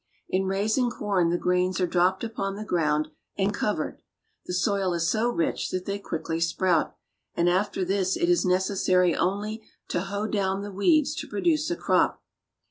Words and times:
In 0.29 0.45
raising 0.47 0.89
corn 0.89 1.29
the 1.29 1.37
grains 1.37 1.79
are 1.79 1.85
dropped 1.85 2.23
upon 2.23 2.55
the 2.55 2.65
ground 2.65 3.09
and 3.37 3.53
covered. 3.53 4.01
The 4.47 4.53
soil 4.55 4.95
is 4.95 5.07
so 5.07 5.29
rich 5.29 5.69
that 5.69 5.85
they 5.85 5.99
quickly 5.99 6.39
sprout, 6.39 6.95
and 7.35 7.47
after 7.47 7.85
this 7.85 8.17
it 8.17 8.27
is 8.27 8.43
necessary 8.43 9.13
only 9.15 9.61
to 9.89 10.01
hoe 10.01 10.25
down 10.25 10.63
the 10.63 10.71
weeds 10.71 11.13
to 11.17 11.27
produce 11.27 11.69
a 11.69 11.75
crop. 11.75 12.19